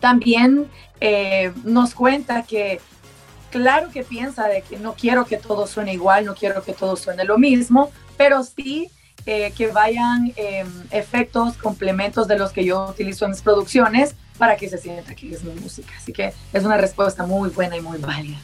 También 0.00 0.68
eh, 1.00 1.52
nos 1.64 1.94
cuenta 1.94 2.42
que 2.42 2.80
claro 3.50 3.90
que 3.90 4.02
piensa 4.02 4.48
de 4.48 4.62
que 4.62 4.78
no 4.78 4.94
quiero 4.94 5.24
que 5.24 5.36
todo 5.36 5.66
suene 5.66 5.92
igual, 5.94 6.24
no 6.24 6.34
quiero 6.34 6.62
que 6.62 6.72
todo 6.72 6.96
suene 6.96 7.24
lo 7.24 7.38
mismo, 7.38 7.90
pero 8.16 8.42
sí 8.42 8.90
que 9.24 9.70
vayan 9.72 10.34
em, 10.36 10.68
efectos, 10.90 11.56
complementos 11.56 12.28
de 12.28 12.36
los 12.36 12.52
que 12.52 12.62
yo 12.62 12.88
utilizo 12.90 13.24
en 13.24 13.30
mis 13.30 13.40
producciones 13.40 14.14
para 14.38 14.56
que 14.56 14.68
se 14.68 14.78
sienta 14.78 15.14
que 15.14 15.32
es 15.32 15.42
mi 15.44 15.54
música. 15.60 15.92
Así 15.96 16.12
que 16.12 16.32
es 16.52 16.64
una 16.64 16.76
respuesta 16.76 17.24
muy 17.24 17.50
buena 17.50 17.76
y 17.76 17.80
muy 17.80 17.98
válida. 17.98 18.38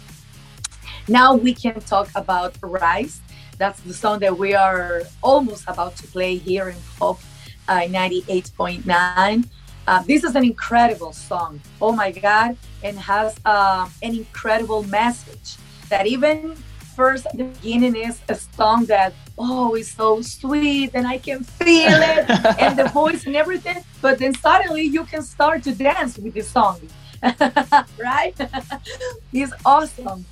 Now 1.09 1.35
we 1.35 1.54
can 1.54 1.80
talk 1.80 2.09
about 2.14 2.57
Rise. 2.62 3.21
That's 3.59 3.80
the 3.80 3.95
song 3.95 4.21
that 4.21 4.38
we 4.38 4.54
are 4.54 5.02
almost 5.23 5.64
about 5.66 5.97
to 5.97 6.07
play 6.07 6.37
here 6.37 6.69
in 6.69 6.76
Pop 6.99 7.21
uh, 7.69 7.80
98.9. 7.80 9.47
Uh, 9.87 10.02
this 10.04 10.25
is 10.25 10.35
an 10.35 10.45
incredible 10.45 11.12
song. 11.12 11.61
Oh 11.80 11.92
my 11.92 12.11
God. 12.11 12.57
And 12.83 12.99
has 12.99 13.37
uh, 13.45 13.88
an 14.02 14.14
incredible 14.14 14.83
message 14.85 15.57
that 15.88 16.07
even 16.07 16.54
first 16.97 17.26
the 17.35 17.45
beginning 17.45 17.97
is 17.97 18.21
a 18.28 18.35
song 18.35 18.85
that 18.85 19.14
oh 19.38 19.75
it's 19.75 19.92
so 19.92 20.21
sweet 20.21 20.90
and 20.92 21.07
I 21.07 21.19
can 21.19 21.45
feel 21.45 21.99
it 22.12 22.28
and 22.61 22.78
the 22.78 22.88
voice 22.88 23.26
and 23.26 23.37
everything. 23.37 23.83
But 24.00 24.19
then 24.19 24.35
suddenly 24.35 24.83
you 24.83 25.04
can 25.04 25.23
start 25.23 25.62
to 25.64 25.73
dance 25.73 26.19
with 26.19 26.35
the 26.35 26.42
song. 26.42 26.80
right? 27.99 28.35
it's 29.33 29.52
awesome. 29.64 30.25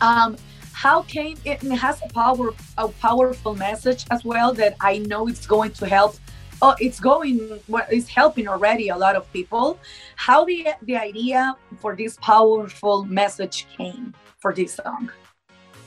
Um, 0.00 0.36
how 0.72 1.02
came 1.02 1.38
it, 1.44 1.62
it 1.64 1.72
has 1.72 2.02
a 2.02 2.08
power 2.12 2.50
a 2.76 2.88
powerful 2.88 3.54
message 3.54 4.04
as 4.10 4.24
well 4.24 4.52
that 4.54 4.76
I 4.80 4.98
know 4.98 5.26
it's 5.26 5.46
going 5.46 5.72
to 5.80 5.86
help. 5.86 6.16
Oh 6.60 6.74
it's 6.78 7.00
going 7.00 7.60
well, 7.68 7.86
it's 7.90 8.08
helping 8.08 8.46
already 8.48 8.88
a 8.88 8.96
lot 8.96 9.16
of 9.16 9.30
people. 9.32 9.78
How 10.16 10.44
the 10.44 10.68
the 10.82 10.96
idea 10.96 11.56
for 11.80 11.96
this 11.96 12.16
powerful 12.20 13.04
message 13.04 13.66
came 13.76 14.14
for 14.38 14.52
this 14.52 14.74
song? 14.74 15.10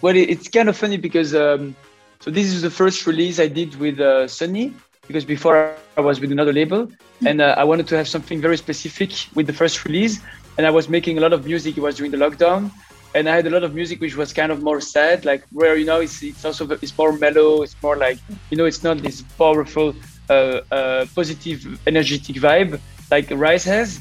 Well, 0.02 0.16
it's 0.16 0.48
kind 0.48 0.70
of 0.70 0.78
funny 0.78 0.98
because 0.98 1.36
um, 1.36 1.76
so 2.20 2.32
this 2.32 2.48
is 2.48 2.62
the 2.62 2.72
first 2.72 3.06
release 3.06 3.40
I 3.40 3.48
did 3.48 3.76
with 3.76 4.00
uh, 4.00 4.26
Sony 4.26 4.74
because 5.08 5.26
before 5.26 5.76
I 5.98 6.02
was 6.02 6.20
with 6.20 6.32
another 6.32 6.54
label. 6.54 6.88
Mm-hmm. 7.20 7.28
and 7.28 7.42
uh, 7.42 7.56
I 7.58 7.66
wanted 7.66 7.86
to 7.88 7.98
have 7.98 8.08
something 8.08 8.40
very 8.40 8.56
specific 8.56 9.12
with 9.36 9.46
the 9.46 9.54
first 9.54 9.84
release. 9.84 10.22
And 10.58 10.66
I 10.66 10.72
was 10.72 10.88
making 10.88 11.18
a 11.18 11.22
lot 11.22 11.34
of 11.34 11.46
music. 11.46 11.78
It 11.78 11.82
was 11.82 11.98
during 11.98 12.12
the 12.12 12.18
lockdown 12.18 12.72
and 13.16 13.28
I 13.28 13.36
had 13.36 13.48
a 13.48 13.50
lot 13.50 13.64
of 13.64 13.74
music 13.74 14.02
which 14.02 14.16
was 14.16 14.34
kind 14.34 14.52
of 14.52 14.62
more 14.62 14.82
sad, 14.82 15.26
like 15.26 15.44
where 15.52 15.76
you 15.76 15.86
know 15.86 16.00
it's, 16.02 16.22
it's 16.22 16.46
also 16.46 16.70
it's 16.70 16.96
more 16.98 17.14
mellow. 17.14 17.64
It's 17.64 17.76
more 17.82 17.98
like 17.98 18.20
you 18.50 18.58
know 18.58 18.66
it's 18.66 18.84
not 18.84 19.00
this 19.00 19.22
powerful, 19.38 19.96
uh, 20.30 20.62
uh 20.72 21.06
positive, 21.16 21.80
energetic 21.88 22.36
vibe 22.38 22.80
like 23.12 23.28
Rise 23.32 23.66
has. 23.66 24.00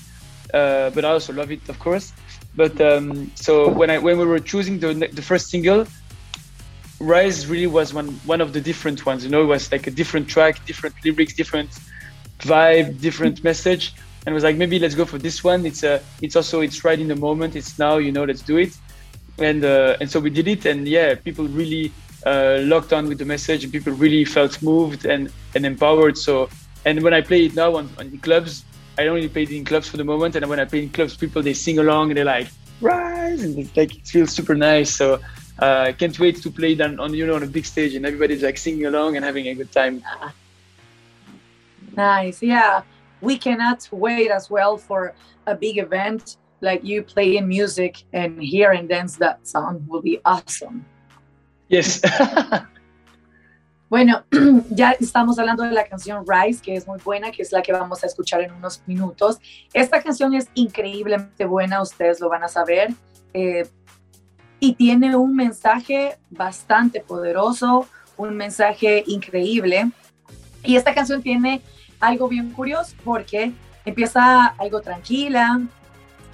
Uh, 0.52 0.90
but 0.90 1.04
I 1.04 1.10
also 1.10 1.32
love 1.32 1.50
it, 1.52 1.68
of 1.68 1.78
course. 1.78 2.12
But 2.54 2.80
um, 2.80 3.30
so 3.34 3.68
when 3.68 3.90
I 3.90 3.98
when 3.98 4.18
we 4.18 4.24
were 4.24 4.40
choosing 4.40 4.78
the 4.78 4.94
the 5.12 5.22
first 5.22 5.50
single, 5.50 5.86
Rise 7.00 7.46
really 7.46 7.66
was 7.66 7.92
one 7.92 8.08
one 8.24 8.40
of 8.40 8.52
the 8.52 8.60
different 8.60 9.04
ones. 9.06 9.24
You 9.24 9.30
know, 9.30 9.42
it 9.42 9.46
was 9.46 9.70
like 9.70 9.86
a 9.86 9.90
different 9.90 10.28
track, 10.28 10.64
different 10.66 10.94
lyrics, 11.04 11.34
different 11.34 11.70
vibe, 12.40 13.00
different 13.00 13.44
message, 13.44 13.94
and 14.24 14.34
was 14.34 14.44
like 14.44 14.56
maybe 14.56 14.78
let's 14.78 14.94
go 14.94 15.04
for 15.04 15.18
this 15.18 15.44
one. 15.44 15.66
It's 15.66 15.82
a 15.82 16.00
it's 16.22 16.36
also 16.36 16.60
it's 16.60 16.82
right 16.84 16.98
in 16.98 17.08
the 17.08 17.16
moment. 17.16 17.56
It's 17.56 17.78
now. 17.78 17.98
You 17.98 18.12
know, 18.12 18.24
let's 18.24 18.42
do 18.42 18.56
it. 18.56 18.76
And 19.38 19.64
uh, 19.64 19.96
and 20.00 20.10
so 20.10 20.18
we 20.20 20.30
did 20.30 20.48
it, 20.48 20.66
and 20.66 20.86
yeah, 20.88 21.14
people 21.14 21.46
really 21.46 21.92
uh, 22.26 22.58
locked 22.62 22.92
on 22.92 23.08
with 23.08 23.18
the 23.18 23.24
message, 23.24 23.62
and 23.64 23.72
people 23.72 23.92
really 23.92 24.24
felt 24.24 24.60
moved 24.62 25.04
and 25.04 25.30
and 25.54 25.64
empowered. 25.64 26.18
So 26.18 26.48
and 26.84 27.02
when 27.02 27.14
I 27.14 27.20
play 27.20 27.46
it 27.46 27.54
now 27.54 27.76
on, 27.76 27.88
on 27.98 28.18
clubs, 28.18 28.64
I 28.98 29.06
only 29.06 29.28
played 29.28 29.50
in 29.50 29.64
clubs 29.64 29.88
for 29.88 29.96
the 29.96 30.04
moment, 30.04 30.36
and 30.36 30.46
when 30.48 30.60
I 30.60 30.64
play 30.64 30.82
in 30.84 30.90
clubs, 30.90 31.16
people 31.16 31.42
they 31.42 31.54
sing 31.54 31.78
along 31.78 32.10
and 32.10 32.18
they're 32.18 32.24
like 32.24 32.48
rise, 32.80 33.42
and 33.42 33.58
it's 33.58 33.76
like 33.76 33.94
it 33.94 34.06
feels 34.06 34.32
super 34.32 34.54
nice. 34.54 34.90
So 34.94 35.20
uh, 35.60 35.84
I 35.88 35.92
can't 35.92 36.18
wait 36.18 36.42
to 36.42 36.50
play 36.50 36.74
that 36.74 36.98
on 36.98 37.14
you 37.14 37.26
know 37.26 37.36
on 37.36 37.42
a 37.42 37.46
big 37.46 37.66
stage, 37.66 37.94
and 37.94 38.04
everybody's 38.06 38.42
like 38.42 38.58
singing 38.58 38.86
along 38.86 39.16
and 39.16 39.24
having 39.24 39.48
a 39.48 39.54
good 39.54 39.72
time. 39.72 40.02
Nice, 41.96 42.42
yeah. 42.42 42.82
We 43.20 43.36
cannot 43.36 43.88
wait 43.90 44.30
as 44.30 44.48
well 44.48 44.76
for 44.76 45.14
a 45.46 45.54
big 45.54 45.78
event 45.78 46.36
like 46.60 46.84
you 46.84 47.02
playing 47.02 47.48
music 47.48 48.04
and 48.12 48.40
hear 48.42 48.72
and 48.72 48.88
dance 48.88 49.16
that 49.18 49.46
song 49.46 49.84
will 49.88 50.02
be 50.02 50.20
awesome. 50.24 50.84
Yes. 51.68 52.02
Bueno, 53.88 54.22
ya 54.70 54.90
estamos 55.00 55.38
hablando 55.38 55.62
de 55.62 55.72
la 55.72 55.86
canción 55.86 56.24
Rise, 56.26 56.60
que 56.60 56.74
es 56.74 56.86
muy 56.86 56.98
buena, 57.02 57.30
que 57.30 57.40
es 57.40 57.52
la 57.52 57.62
que 57.62 57.72
vamos 57.72 58.04
a 58.04 58.06
escuchar 58.06 58.42
en 58.42 58.52
unos 58.52 58.82
minutos. 58.86 59.38
Esta 59.72 60.02
canción 60.02 60.34
es 60.34 60.48
increíblemente 60.54 61.46
buena, 61.46 61.80
ustedes 61.80 62.20
lo 62.20 62.28
van 62.28 62.42
a 62.42 62.48
saber, 62.48 62.92
eh, 63.32 63.66
y 64.60 64.74
tiene 64.74 65.16
un 65.16 65.34
mensaje 65.34 66.18
bastante 66.28 67.00
poderoso, 67.00 67.88
un 68.16 68.36
mensaje 68.36 69.04
increíble. 69.06 69.90
Y 70.62 70.76
esta 70.76 70.94
canción 70.94 71.22
tiene 71.22 71.62
algo 72.00 72.28
bien 72.28 72.50
curioso 72.50 72.94
porque 73.04 73.52
empieza 73.86 74.46
algo 74.58 74.80
tranquila, 74.82 75.60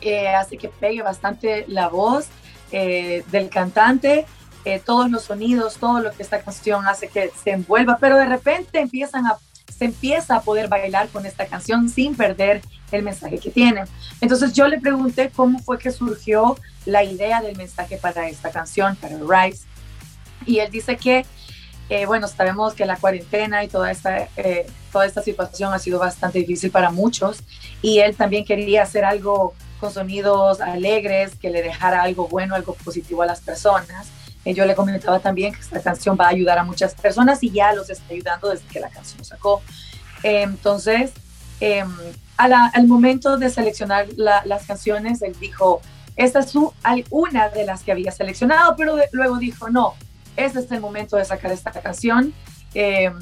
eh, 0.00 0.28
hace 0.28 0.56
que 0.56 0.68
pegue 0.68 1.02
bastante 1.02 1.64
la 1.68 1.88
voz 1.88 2.26
eh, 2.72 3.24
del 3.30 3.48
cantante. 3.48 4.26
Eh, 4.64 4.80
todos 4.84 5.10
los 5.10 5.24
sonidos, 5.24 5.76
todo 5.76 6.00
lo 6.00 6.10
que 6.12 6.22
esta 6.22 6.40
canción 6.40 6.86
hace 6.86 7.08
que 7.08 7.30
se 7.42 7.50
envuelva, 7.50 7.98
pero 8.00 8.16
de 8.16 8.24
repente 8.24 8.80
empiezan 8.80 9.26
a, 9.26 9.36
se 9.76 9.84
empieza 9.84 10.36
a 10.36 10.40
poder 10.40 10.68
bailar 10.68 11.08
con 11.08 11.26
esta 11.26 11.44
canción 11.46 11.90
sin 11.90 12.14
perder 12.14 12.62
el 12.90 13.02
mensaje 13.02 13.38
que 13.38 13.50
tiene. 13.50 13.84
Entonces 14.22 14.54
yo 14.54 14.66
le 14.66 14.80
pregunté 14.80 15.30
cómo 15.34 15.58
fue 15.58 15.78
que 15.78 15.90
surgió 15.90 16.56
la 16.86 17.04
idea 17.04 17.42
del 17.42 17.56
mensaje 17.56 17.98
para 17.98 18.28
esta 18.28 18.50
canción, 18.50 18.96
para 18.96 19.18
Rise, 19.18 19.66
y 20.46 20.60
él 20.60 20.70
dice 20.70 20.96
que, 20.96 21.26
eh, 21.90 22.06
bueno, 22.06 22.26
sabemos 22.28 22.72
que 22.72 22.86
la 22.86 22.96
cuarentena 22.96 23.64
y 23.64 23.68
toda 23.68 23.90
esta, 23.90 24.28
eh, 24.36 24.66
toda 24.92 25.04
esta 25.04 25.22
situación 25.22 25.74
ha 25.74 25.78
sido 25.78 25.98
bastante 25.98 26.38
difícil 26.38 26.70
para 26.70 26.90
muchos, 26.90 27.42
y 27.82 27.98
él 27.98 28.16
también 28.16 28.44
quería 28.44 28.82
hacer 28.82 29.04
algo 29.04 29.54
con 29.80 29.92
sonidos 29.92 30.60
alegres, 30.60 31.36
que 31.36 31.50
le 31.50 31.62
dejara 31.62 32.02
algo 32.02 32.28
bueno, 32.28 32.54
algo 32.54 32.74
positivo 32.74 33.22
a 33.22 33.26
las 33.26 33.40
personas. 33.40 34.08
Eh, 34.44 34.54
yo 34.54 34.66
le 34.66 34.74
comentaba 34.74 35.20
también 35.20 35.54
que 35.54 35.60
esta 35.60 35.80
canción 35.80 36.16
va 36.20 36.26
a 36.26 36.28
ayudar 36.28 36.58
a 36.58 36.64
muchas 36.64 36.94
personas 36.94 37.42
y 37.42 37.50
ya 37.50 37.72
los 37.72 37.88
está 37.90 38.12
ayudando 38.12 38.50
desde 38.50 38.66
que 38.66 38.80
la 38.80 38.90
canción 38.90 39.24
sacó. 39.24 39.62
Eh, 40.22 40.42
entonces, 40.42 41.12
em, 41.60 41.90
al 42.36 42.86
momento 42.86 43.36
de 43.38 43.48
seleccionar 43.48 44.08
las 44.16 44.66
canciones, 44.66 45.22
él 45.22 45.36
dijo, 45.38 45.80
esta 46.16 46.40
es 46.40 46.52
una 47.10 47.48
de 47.48 47.64
las 47.64 47.82
que 47.82 47.92
había 47.92 48.10
seleccionado, 48.10 48.74
pero 48.76 48.96
luego 49.12 49.38
dijo, 49.38 49.70
no, 49.70 49.94
este 50.36 50.60
es 50.60 50.70
el 50.72 50.80
momento 50.80 51.16
de 51.16 51.24
sacar 51.24 51.52
esta 51.52 51.70
canción. 51.70 52.34
Em, 52.74 53.18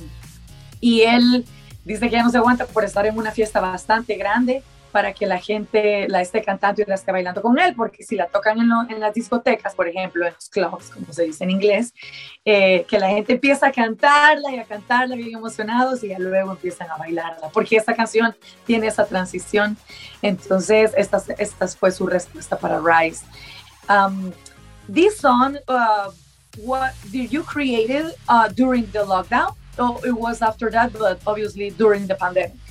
y 0.81 1.03
él 1.03 1.45
dice 1.85 2.09
que 2.09 2.17
ya 2.17 2.23
no 2.23 2.31
se 2.31 2.39
aguanta 2.39 2.67
por 2.67 2.85
estar 2.85 3.07
en 3.07 3.17
una 3.17 3.33
fiesta 3.33 3.61
bastante 3.61 4.17
grande 4.17 4.63
para 4.93 5.15
que 5.15 5.27
la 5.27 5.39
gente 5.39 6.07
la 6.09 6.21
esté 6.21 6.43
cantando 6.43 6.83
y 6.83 6.85
la 6.85 6.95
esté 6.95 7.11
bailando 7.11 7.41
con 7.41 7.59
él, 7.59 7.75
porque 7.75 8.05
si 8.05 8.15
la 8.15 8.27
tocan 8.27 8.59
en, 8.61 9.01
las 9.01 9.15
discotecas, 9.15 9.75
por 9.75 9.89
ejemplo, 9.89 10.27
en 10.27 10.35
los 10.35 10.49
clubs, 10.51 10.91
como 10.91 11.13
se 11.13 11.25
dice 11.25 11.45
en 11.45 11.51
inglés, 11.51 11.95
eh, 12.45 12.85
que 12.87 12.99
la 12.99 13.09
gente 13.09 13.33
empieza 13.33 13.69
a 13.69 13.73
cantarla 13.73 14.53
y 14.53 14.59
a 14.59 14.65
cantarla 14.65 15.17
bien 15.17 15.35
emocionados 15.35 16.05
y 16.05 16.09
ya 16.09 16.19
luego 16.19 16.53
empiezan 16.53 16.91
a 16.91 16.97
bailarla, 16.99 17.49
porque 17.49 17.77
esta 17.77 17.95
canción 17.95 18.37
tiene 18.67 18.87
esa 18.87 19.07
transición. 19.07 19.77
Entonces, 20.21 20.93
esta, 20.97 21.23
esta 21.39 21.67
fue 21.69 21.91
su 21.91 22.07
respuesta 22.07 22.59
para 22.59 22.79
Rise. 22.79 23.25
Um, 23.89 24.33
this 24.89 25.19
song, 25.19 25.57
uh, 25.69 26.11
what 26.59 26.93
did 27.11 27.33
you 27.33 27.43
create 27.43 27.91
it 27.91 28.15
uh, 28.29 28.49
during 28.49 28.87
the 28.93 29.05
lockdown? 29.05 29.55
Or 29.79 29.99
it 30.07 30.13
was 30.13 30.43
after 30.43 30.71
that, 30.71 30.93
but 30.93 31.21
obviously 31.27 31.71
during 31.71 32.07
the 32.07 32.15
pandemic? 32.15 32.62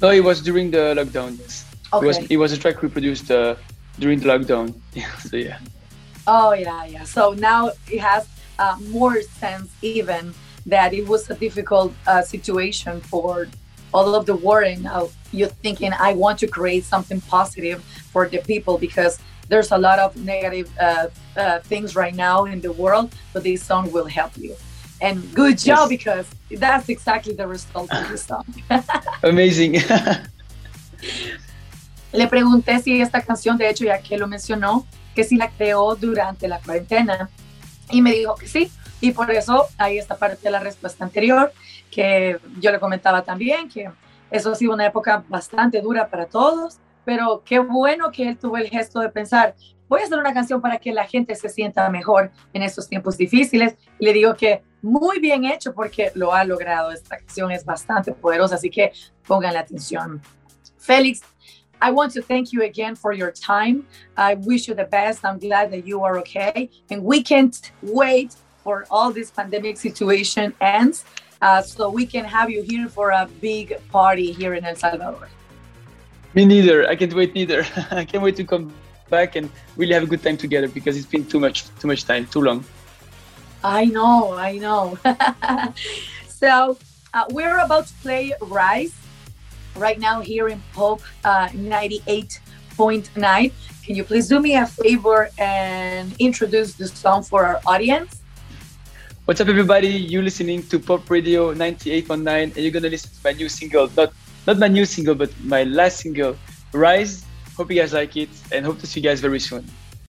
No, 0.00 0.10
it 0.10 0.22
was 0.22 0.42
during 0.42 0.70
the 0.70 0.94
lockdown. 0.98 1.38
Yes. 1.38 1.64
Okay. 1.92 2.04
It 2.04 2.06
was 2.06 2.18
it 2.30 2.36
was 2.36 2.52
a 2.52 2.58
track 2.58 2.82
we 2.82 2.88
produced 2.88 3.30
uh, 3.30 3.56
during 3.98 4.20
the 4.20 4.26
lockdown. 4.26 4.74
so 5.28 5.36
yeah. 5.36 5.58
Oh 6.26 6.52
yeah, 6.52 6.84
yeah. 6.84 7.04
So 7.04 7.32
now 7.32 7.70
it 7.90 8.00
has 8.00 8.28
uh, 8.58 8.76
more 8.88 9.22
sense 9.22 9.70
even 9.82 10.34
that 10.66 10.92
it 10.92 11.06
was 11.06 11.30
a 11.30 11.34
difficult 11.34 11.92
uh, 12.06 12.22
situation 12.22 13.00
for 13.00 13.46
all 13.94 14.14
of 14.14 14.26
the 14.26 14.36
worrying 14.36 14.86
of 14.86 15.14
you 15.32 15.46
thinking 15.46 15.92
I 15.98 16.12
want 16.12 16.38
to 16.40 16.46
create 16.46 16.84
something 16.84 17.20
positive 17.22 17.82
for 18.12 18.28
the 18.28 18.38
people 18.38 18.76
because 18.76 19.18
there's 19.48 19.70
a 19.70 19.78
lot 19.78 19.98
of 19.98 20.16
negative 20.16 20.70
uh, 20.80 21.08
uh, 21.36 21.60
things 21.60 21.94
right 21.94 22.14
now 22.14 22.46
in 22.46 22.60
the 22.60 22.72
world, 22.72 23.14
but 23.32 23.44
this 23.44 23.62
song 23.62 23.92
will 23.92 24.06
help 24.06 24.36
you. 24.36 24.56
And 25.00 25.22
good 25.34 25.58
job 25.58 25.90
yes. 25.90 25.98
because 25.98 26.26
that's 26.58 26.88
exactly 26.88 27.34
the 27.34 27.46
result 27.46 27.92
of 27.92 28.08
the 28.08 28.16
song. 28.16 28.44
Amazing. 29.22 29.82
Le 32.12 32.26
pregunté 32.28 32.78
si 32.78 33.00
esta 33.02 33.20
canción, 33.20 33.58
de 33.58 33.68
hecho, 33.68 33.84
ya 33.84 34.00
que 34.00 34.16
lo 34.16 34.26
mencionó, 34.26 34.86
que 35.14 35.24
si 35.24 35.36
la 35.36 35.50
creó 35.50 35.94
durante 35.96 36.48
la 36.48 36.60
cuarentena. 36.60 37.28
Y 37.90 38.00
me 38.00 38.12
dijo 38.12 38.34
que 38.36 38.46
sí. 38.46 38.70
Y 39.00 39.12
por 39.12 39.30
eso 39.30 39.66
ahí 39.76 39.98
está 39.98 40.16
parte 40.16 40.42
de 40.42 40.50
la 40.50 40.60
respuesta 40.60 41.04
anterior, 41.04 41.52
que 41.90 42.38
yo 42.60 42.72
le 42.72 42.80
comentaba 42.80 43.22
también, 43.22 43.68
que 43.68 43.90
eso 44.30 44.52
ha 44.52 44.54
sido 44.54 44.72
una 44.72 44.86
época 44.86 45.24
bastante 45.28 45.80
dura 45.80 46.08
para 46.08 46.26
todos, 46.26 46.78
pero 47.04 47.42
qué 47.44 47.58
bueno 47.58 48.10
que 48.10 48.28
él 48.28 48.38
tuvo 48.38 48.56
el 48.56 48.68
gesto 48.68 49.00
de 49.00 49.10
pensar, 49.10 49.54
voy 49.88 50.00
a 50.00 50.04
hacer 50.04 50.18
una 50.18 50.32
canción 50.32 50.60
para 50.60 50.78
que 50.78 50.92
la 50.92 51.06
gente 51.06 51.34
se 51.34 51.48
sienta 51.48 51.88
mejor 51.90 52.32
en 52.52 52.62
estos 52.62 52.88
tiempos 52.88 53.16
difíciles. 53.16 53.76
Y 53.98 54.04
le 54.04 54.12
digo 54.12 54.34
que 54.34 54.62
muy 54.82 55.18
bien 55.18 55.44
hecho 55.44 55.72
porque 55.72 56.12
lo 56.14 56.32
ha 56.32 56.44
logrado. 56.44 56.90
Esta 56.90 57.18
canción 57.18 57.50
es 57.50 57.64
bastante 57.64 58.12
poderosa, 58.12 58.56
así 58.56 58.70
que 58.70 58.92
la 59.28 59.60
atención. 59.60 60.20
Félix, 60.78 61.22
I 61.80 61.90
want 61.90 62.12
to 62.14 62.22
thank 62.22 62.52
you 62.52 62.62
again 62.62 62.94
for 62.94 63.12
your 63.12 63.32
time. 63.32 63.84
I 64.16 64.34
wish 64.34 64.68
you 64.68 64.74
the 64.74 64.84
best. 64.84 65.24
I'm 65.24 65.38
glad 65.38 65.70
that 65.72 65.86
you 65.86 66.04
are 66.04 66.18
okay. 66.18 66.70
And 66.90 67.02
we 67.02 67.22
can't 67.22 67.54
wait 67.82 68.34
for 68.62 68.86
all 68.90 69.12
this 69.12 69.30
pandemic 69.30 69.76
situation 69.76 70.54
ends 70.60 71.04
uh, 71.42 71.62
so 71.62 71.90
we 71.90 72.06
can 72.06 72.24
have 72.24 72.50
you 72.50 72.62
here 72.62 72.88
for 72.88 73.10
a 73.10 73.28
big 73.40 73.76
party 73.90 74.32
here 74.32 74.54
in 74.54 74.64
El 74.64 74.76
Salvador. 74.76 75.28
Me 76.34 76.44
neither. 76.44 76.88
I 76.88 76.96
can't 76.96 77.14
wait 77.14 77.34
neither. 77.34 77.66
I 77.90 78.04
can't 78.04 78.22
wait 78.22 78.36
to 78.36 78.44
come 78.44 78.72
back 79.10 79.36
and 79.36 79.50
really 79.76 79.94
have 79.94 80.02
a 80.02 80.06
good 80.06 80.22
time 80.22 80.36
together 80.36 80.68
because 80.68 80.96
it's 80.96 81.06
been 81.06 81.24
too 81.24 81.40
much, 81.40 81.64
too 81.78 81.88
much 81.88 82.04
time, 82.04 82.26
too 82.26 82.42
long. 82.42 82.64
I 83.64 83.86
know, 83.86 84.34
I 84.34 84.58
know. 84.58 84.98
so 86.28 86.78
uh, 87.14 87.24
we're 87.30 87.58
about 87.58 87.86
to 87.86 87.94
play 88.02 88.34
Rise 88.40 88.94
right 89.74 89.98
now 89.98 90.20
here 90.20 90.48
in 90.48 90.62
Pop 90.72 91.00
uh, 91.24 91.48
98.9. 91.48 93.52
Can 93.84 93.94
you 93.94 94.04
please 94.04 94.28
do 94.28 94.40
me 94.40 94.56
a 94.56 94.66
favor 94.66 95.30
and 95.38 96.14
introduce 96.18 96.74
the 96.74 96.88
song 96.88 97.22
for 97.22 97.44
our 97.44 97.60
audience? 97.66 98.22
What's 99.26 99.40
up, 99.40 99.48
everybody? 99.48 99.88
You're 99.88 100.22
listening 100.22 100.62
to 100.68 100.78
Pop 100.78 101.08
Radio 101.10 101.52
98.9, 101.54 102.26
and 102.26 102.56
you're 102.56 102.70
gonna 102.70 102.88
listen 102.88 103.10
to 103.10 103.18
my 103.24 103.32
new 103.32 103.48
single, 103.48 103.90
not 103.96 104.12
not 104.46 104.58
my 104.58 104.68
new 104.68 104.84
single, 104.84 105.16
but 105.16 105.30
my 105.42 105.64
last 105.64 105.98
single, 105.98 106.36
Rise. 106.72 107.24
Hope 107.56 107.70
you 107.70 107.80
guys 107.80 107.92
like 107.92 108.16
it, 108.16 108.28
and 108.52 108.64
hope 108.64 108.78
to 108.78 108.86
see 108.86 109.00
you 109.00 109.08
guys 109.08 109.20
very 109.20 109.40
soon. 109.40 109.66